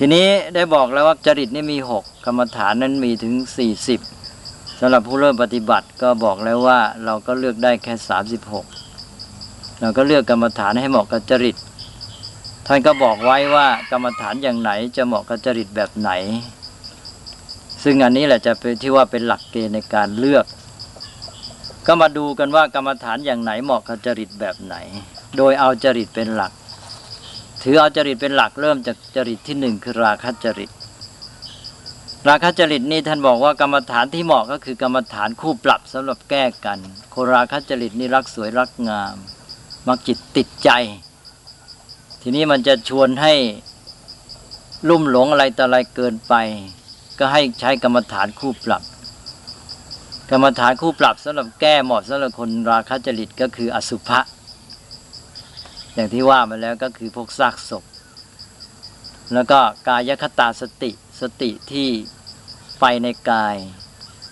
[0.00, 4.00] ทีนี้ได้บอกแล้วว่าจริตนี่มีหกกรรมฐานนั้นมีถึงสี่สิบ
[4.80, 8.66] สำหรับผู้เริ่มปฏิบัติก็บอกแล้วว่าเราก็เลือกได้แค่สามสิบหก
[9.80, 11.56] เราก็เลือกกรรมฐานให้เหมาะกับจริต
[12.66, 16.10] ท่านก็บอกไว้ว่ากรรมฐานอย่างไหนจะเหมาะกับจริตแบบไหน
[17.82, 20.44] ซึ่งอันนี้แหละจะเป็นที่ว่าเป็นหลักเกณฑ์ในการเลือก
[21.86, 24.76] ก็มาดูกันว่ากรรมฐานอย่างไหนเหมาะกับจริตแบบไหน
[25.36, 26.52] โดยเอาจริตเป็นหลัก
[27.62, 30.70] ถือเอาจริตเป็นหลักเริ่มจากจริตที่หนึ่งคือราคะจริต
[32.28, 36.78] ราคะจริตนี่ท่านบอกว่ากรรมฐานที่เหมาะก็คือกรรมฐานคู่ปรับสำหรับแก้กัน
[37.10, 39.16] โคราคะจริตนี่รักสวยรักงาม
[39.86, 40.70] มักจิตติดใจ
[42.22, 43.34] ทีนี้มันจะชวนให้
[44.88, 46.34] ลุ่มหลงอะไรต่ออะไรเกินไป
[47.18, 48.82] ก็ให้ใช้กรรมฐานคู่ปรับ
[50.30, 54.20] กรรมฐานคู่ปรับสำหรับแก้เหมาะสำหรับคนราคะจริตก็คืออสุภะ
[55.98, 57.84] อย่างที่ว่ามาแล้วก็คือพวกซากศพ
[59.34, 60.90] แล้วก็กายคตาสติ
[61.20, 61.88] สติที่
[62.80, 63.56] ไปในกาย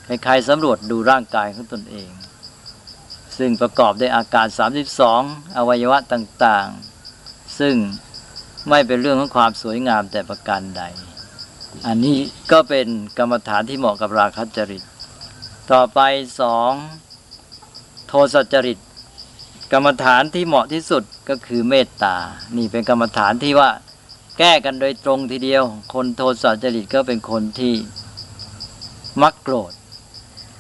[0.06, 2.10] คล้ายๆสำรวจดูร่างกายของตนเอง
[3.38, 4.46] ซึ่งประกอบด้วยอาการ
[5.02, 7.74] 32 อวัยวะต่างๆ ซึ่ง
[8.68, 10.82] ไม่เป็นเรื่องของความสวยงามแต่ประการใด
[11.86, 12.18] อันนี้
[12.52, 12.86] ก็เป็น
[13.18, 14.82] กรรมฐานที่เหมาะกับราคะจริต
[15.72, 16.00] ต่อไป
[16.40, 16.72] สอง
[18.08, 18.78] โทสจริต
[19.72, 22.16] กรรมฐานที่เหมาะที่สุดก็คือเมตตา
[22.56, 23.70] นี่เป็นกรรมฐานที่ว่า
[24.38, 25.64] แก้กันโดยตรงทีเดียว
[25.94, 27.74] คนโทสะจริตก็เป็นคนที่
[29.22, 29.72] มักโกรธ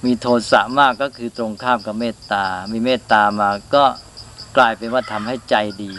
[0.04, 3.84] มีโทสะมากก็คือตรงข้ามกับเมตตา มีเมตตามาก็
[4.56, 5.92] กลายเป็นว่าทำให้ใจดี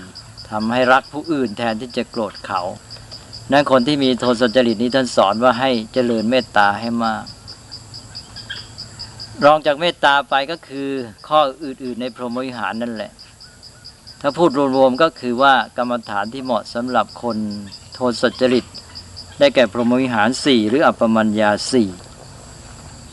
[0.49, 2.61] ทำให้รักผู้อื่นแทนที่จะโกรธเขา
[3.52, 7.23] นั้นคนที่มีโทสะจริตนี้ท่านสอนว่าให้เจริญเมตตาให้มาก
[9.45, 10.89] รองจากเมตตาไปก็คือ
[11.27, 13.11] ข้ออื่น ๆ ในพรหมวิหารนั่นแหละ
[14.21, 17.38] ถ้าพูดรวมๆก็คือว่ากรรมฐานที่เหมาะสำหรับคน
[17.93, 18.65] โทสจริต
[19.39, 21.89] ได้แก่พรหมวิหารสี่หรืออัปปมัญญาสี่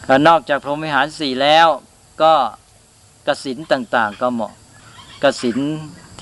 [0.07, 1.69] ก็นอกจากพรหมวิหารสี่แล้ว
[2.23, 2.35] ก็
[3.27, 4.53] กสินต่างๆ ก็เหมาะ
[5.23, 5.59] กสิน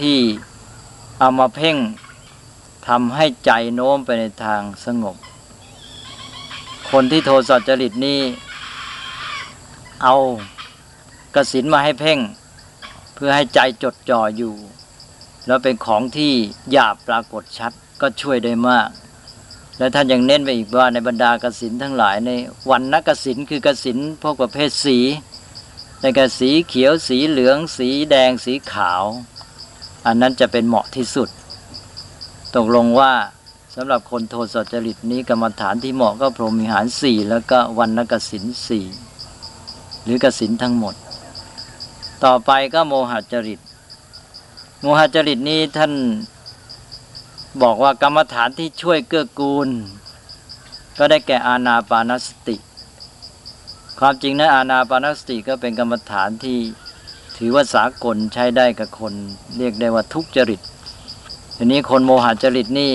[0.01, 0.19] ที่
[1.19, 1.77] เอามาเพ่ง
[2.89, 5.17] ทำให้ใจโน้มไปในทางสงบ
[6.91, 8.21] คนที่โทสจริตนี้
[10.03, 10.17] เอา
[11.35, 12.19] กสินมาให้เพ่ง
[13.15, 14.55] เพื่อให้ใจจดจ่ออยู่
[15.47, 16.33] แล้วเป็นของที่
[16.71, 18.89] หยาบปรากฏชัดก็ช่วยได้มาก
[19.79, 22.31] และท่านยังเน้นไปอีกว่าในบรรดากสินทั้งหลายใน
[22.71, 24.99] วันนักสินคือกสินพวกประเภทสี
[26.01, 29.03] ในกสีเขียวสีเหลือง สีแดงสีขาว
[30.07, 31.29] อันนั้นจะเป็นเหมาะที่สุด
[32.57, 33.13] ตกลงว่า
[33.75, 38.87] สำหรับคนโทสจริตนี้กรรมฐานที่เหมาะก็พรหมิหารสี่แล้วก็วันนักสินสี่
[40.05, 40.95] หรือกสินทั้งหมด
[42.25, 43.61] ต่อไปก็โมหจริต
[44.81, 45.93] โมหจริตนี้ท่าน
[47.63, 49.69] บอกว่ากรรมฐานที่ช่วยเกื้อกูล
[50.99, 52.57] ก็ได้แก่อาณาปานสติ
[53.99, 56.59] ความจริงนะอาณาปานสติก็เป็นกรรมฐานที่
[57.37, 59.15] ถือว่าสากลใช้ได้กับคน
[59.57, 60.61] เรียกได้ว่าทุกจริต
[61.57, 62.93] ทีนี้คนโมหจริตนี่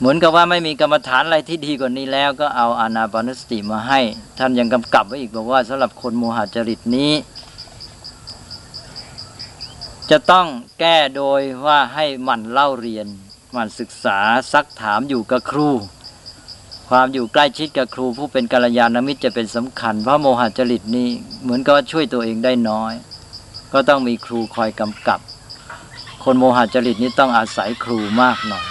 [0.00, 4.00] เหมือนกับว่าไม่มีกรรมฐานอะไรที่ดีกว่านี้แล้ว ก็เอาอานาปานสติมาให้
[4.38, 7.12] ท่านยังกำกับไว้อีกบอกว่าสำหรับคนโมหจริตนี้
[10.10, 10.46] จะต้อง
[10.80, 13.06] แก้โดยว่าให้หมั่นเล่าเรียน
[13.52, 14.18] หมั่นศึกษา
[14.52, 15.68] ซักถามอยู่กับครู
[16.88, 21.08] ความอยู่ใกล้ชิดกับครูผู้เป็นกัลยาณมิตรจะเป็นสำคัญเพราะโมหจริตนี้
[21.42, 22.92] เหมือนกับช่วยตัวเองได้น้อย
[23.72, 25.20] ก็ต้องมีครูคอยกำกับ
[26.24, 28.66] คนโมหจริตนี้ต้องอาศัยครูมากหน่อย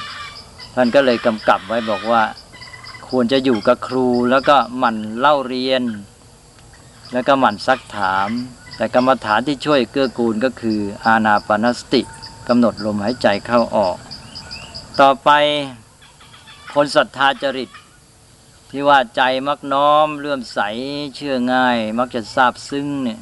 [0.76, 2.24] ท่านก็เลยกำกับไว้บอกว่า
[3.10, 5.84] ควรจะอยู่กับครูแล้วก็หมั่นเล่าเรียน
[7.14, 8.30] แล้วก็หมั่นซักถาม
[8.76, 12.02] แต่กรรมฐานที่ช่วยเกื้อกูลก็คือ อาณาปานสติ
[12.48, 13.98] กำหนดลมหายใจเข้าออก
[15.00, 15.30] ต่อไป
[16.74, 17.70] คนศรัทธาจริต
[18.70, 20.60] ที่ว่าใจมักน้อมเลื่อมใส
[21.16, 23.20] เชื่อง่าย มักจะทราบซึ้งเนี่ย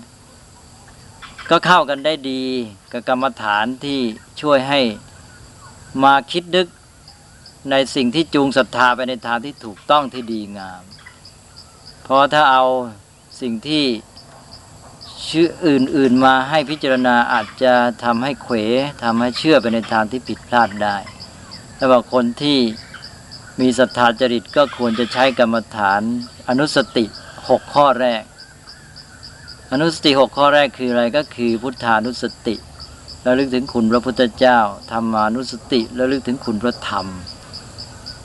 [1.49, 2.43] ก็เข้ากันได้ดี
[2.91, 3.99] กับกรรมฐานที่
[4.41, 4.81] ช่วยให้
[6.03, 6.67] มาคิดดึก
[7.71, 10.83] ในสิ่งที่จูงศรัทธาไปในทางที่ถูกต้องที่ดีงาม
[12.03, 12.65] เพราะถ้าเอา
[13.41, 13.85] สิ่งที่
[15.29, 17.73] ชื่ออื่น ๆมาให้พิจารณาอาจจะ
[18.03, 18.55] ทำให้เขว
[19.03, 20.97] ทำให้เชื่อไปในทางที่ผิดพลาดได้
[21.75, 22.59] แต่ว่าคนที่
[23.59, 26.01] มีศรัทธาจริตก็ควรจะใช้กรรมฐาน
[26.49, 27.05] อนุสติ
[27.49, 28.23] หกข้อแรก
[29.71, 32.55] อนุสติหกข้อแรกคืออะไรก็คือพุทธานุสติ
[33.25, 34.59] ระลึกถึงคุณพระพุทธเจ้า
[34.91, 37.05] ธรรมานุสติระลึกถึงคุณพระธรรม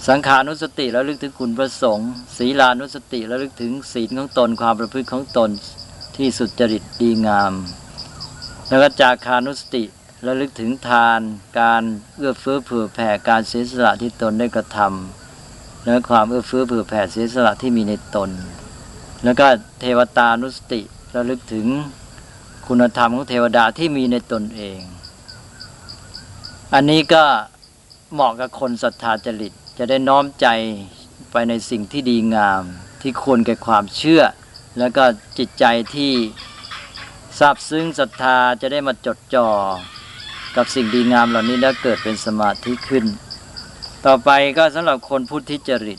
[0.08, 5.50] สังขานุสติแล้วลึกถึงคุณพระสงฆ์ศีลานุสติแล้วลึกถึงศีลของตนความประพฤติของตน
[6.16, 7.52] ที่สุจริตดีงาม
[8.69, 9.82] แล้วก็จาคานุสติ
[10.22, 11.20] แล้วลึกถึงทาน
[11.60, 11.82] การ
[12.16, 14.78] เอื้อเฟื้อเผื่อแผ่การเสียสละที่ตนได้กระท
[15.82, 18.31] แล้วความเอื้อเฟื้อเผื่อแผ่เสียสละที่มีในตน
[19.25, 19.46] แล้วก็
[19.81, 20.81] เทวตานุสติ
[21.14, 21.66] ระลึกถึง
[22.66, 24.81] คุณธรรมของเทวดาที่มีในตนเอง
[26.75, 27.25] อันนี้ก็
[28.12, 30.46] เหมาะกับคนศรัทธาจริต จะได้น้อมใจ
[31.32, 32.62] ไปในสิ่งที่ดีงาม
[33.02, 34.22] ที่ควรแก่ความเชื่อ
[34.78, 35.04] แล้วก็
[35.38, 35.64] จิตใจ
[35.94, 36.12] ที่
[37.38, 39.48] ซาบซึ้งศรัทธาจะได้มาจดจ่อ
[40.56, 43.04] กับสิ่งดีงามเหล่านี้แล้วเกิดเป็นสมาธิขึ้น
[44.06, 45.98] ต่อไปก็สำหรับคนพุทธิจริต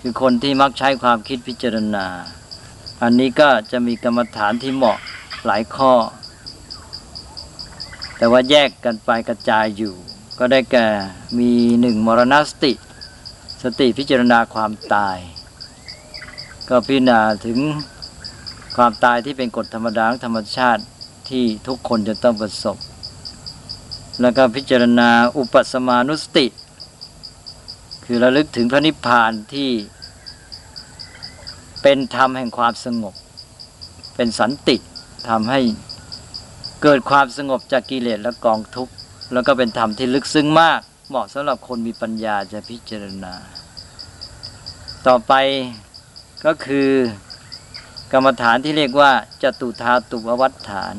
[0.00, 2.06] คือคนที่มักใช้ความคิดพิจารณา
[3.02, 4.98] อันนี้ก็จะมีกรรมฐานที่เหมาะ
[5.46, 5.92] หลายข้อ
[8.16, 9.94] แต่ว่าแยกกันไปกระจายอยู่
[10.38, 10.86] ก็ได้แก่
[11.38, 11.50] มี
[11.80, 12.72] หนึ่งมรณสติ
[13.66, 15.16] สติพิจารณาความตาย
[16.68, 17.58] ก็พิจารณาถึง
[18.76, 20.82] ความตายที่เป็นกฎธรรมดาธรรมชาติ
[21.28, 22.76] ที่ทุกคนจะต้องประสบ
[24.20, 26.46] แล้วก็พิจารณาอุปสมานุสติ
[28.04, 29.70] คือระลึกถึงพระนิพพานที่
[31.82, 33.14] เป็นธรรมแห่งความสงบ
[34.16, 34.76] เป็นสันติ
[35.28, 35.60] ทำให้
[36.82, 38.92] เกิดความสงบจากกิเลสและกองทุกข์
[39.32, 43.34] แล้วก็เป็นธรรมที่ลึกซึ้งมาก เหมาะสำหรับคนมีปัญญาจะพิจารณา
[45.06, 45.32] ต่อไป
[46.44, 46.90] ก็คือ
[48.12, 49.12] กรรมฐานที่เรียกว่า
[49.42, 50.94] จตุธาตุววัฏฐาน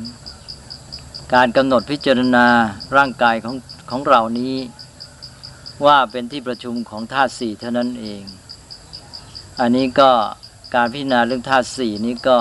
[1.33, 2.47] การกำหนดพิจารณา
[2.95, 3.55] ร่างกายของ
[3.89, 4.55] ของเรานี้
[5.85, 8.23] ว่าเป็นที่ประชุมของธาตุสี่เท่านั้นเอง
[9.59, 10.11] อันนี้ก็
[10.75, 12.37] การพิจารณาเรื่องธาตุสี่นี้ก็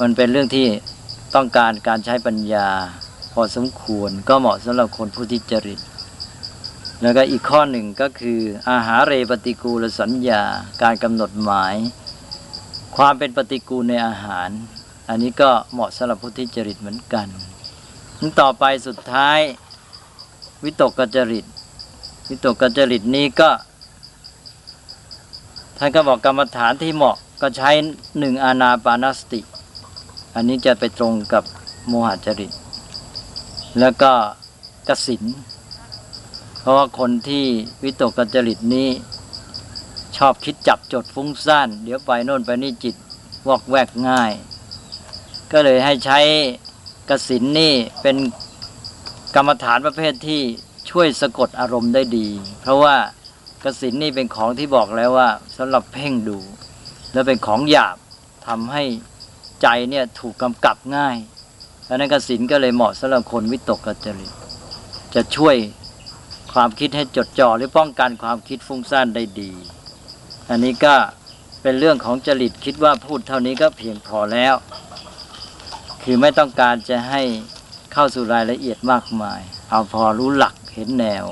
[0.00, 0.66] มันเป็นเรื่องที่
[1.34, 2.68] ต้องการการใช้ปัญญา
[3.32, 5.80] พอสมควรก็เหมาะสำหรับคนผู้ที่จริต
[7.02, 10.42] แล้วก็อีกข้อหนึ่งก็คือ อาหารเรปฏิกูลสัญญา
[10.82, 11.74] การกำหนดหมาย
[12.96, 14.48] ความเป็นปฏิกูลในอาหาร
[15.08, 17.26] อันนี้ก็เหมาะสำหรับผู้ที่จริตเหมือนกัน
[18.40, 19.38] ต่อไปสุดท้าย
[20.64, 21.44] วิตกกจริต
[22.28, 23.50] วิตกกจริตนี้ก็
[25.78, 27.70] ท่านก็บอกกรรมฐานที่เหมาะก็ใช้
[28.18, 29.40] หนึ่งอานาปานสติ
[30.34, 31.44] อันนี้จะไปตรงกับ
[31.88, 32.52] โมหจริต
[33.80, 34.12] แล้วก็
[34.88, 35.22] กสิน
[36.64, 37.46] เพราะว่าคนที่
[37.82, 38.88] วิตกกจริตนี้
[40.16, 42.96] ชอบคิดจับจดฟุ้งซ่าน เดี๋ยวไปโน่นไปนี่จิต
[43.48, 44.32] วอกแวกง่าย
[45.52, 46.18] ก็เลยให้ใช้
[47.10, 48.16] กสินนี่เป็น
[49.34, 50.42] กรรมฐานประเภทที่
[50.90, 52.28] ช่วยสะกดอารมณ์ได้ดี
[52.60, 52.96] เพราะว่า
[53.64, 56.38] กสินนี่เป็นของที่บอกแล้วว่าสำหรับเพ่งดู
[57.12, 57.96] แล้วเป็นของหยาบ
[58.46, 58.82] ทำให้
[59.62, 61.16] ใจเนี่ยถูกกำกับง่าย
[61.88, 64.32] ดังนั้นกสินก็เลยเหมาะสำหรับคนวิตกกจริต
[65.14, 65.56] จะช่วย
[66.54, 69.52] ความคิดให้จดจ่อหรือป้องกันความคิดฟุ้งซ่านได้ดี
[70.48, 70.94] อันนี้ก็
[71.62, 74.54] เป็นเรื่องของจริตคิดว่าพูดเท่านี้ก็เพียงพอแล้ว
[76.02, 77.22] คือไม่ต้องการจะให้
[77.92, 79.40] เข้าสู่รายละเอียดมากมาย
[79.70, 81.24] เอาพอรู้หลักเห็นแนว